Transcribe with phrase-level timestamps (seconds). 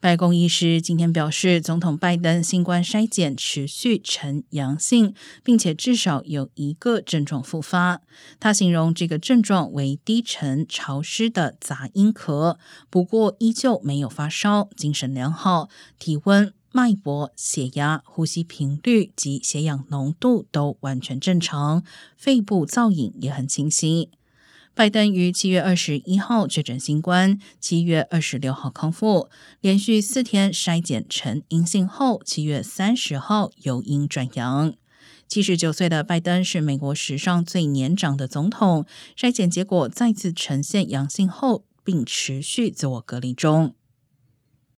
[0.00, 8.00] 白宫医师今天表示，总统拜登新冠筛检持续呈阳性，并且至少有一个症状复发。
[8.40, 12.56] 他形容这个症状为低沉、潮湿的杂音咳，
[12.88, 15.68] 不过依旧没有发烧，精神良好，
[15.98, 21.84] 体温、脉搏、血压、呼吸频率及血氧浓度都完全正常，
[22.16, 24.08] 肺部造影也很清晰。
[24.72, 29.28] 拜登于七月二十一号确诊新冠，七月二十六号康复，
[29.60, 34.72] 连续四天筛检呈阴性后，七月三十号由阴转阳。
[35.28, 43.74] 七十九岁的拜登是美国史上最年长的总统，筛检结果再次呈现阳性后，并持续自我隔离中。